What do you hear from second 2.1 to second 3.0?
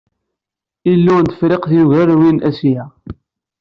win n Asya.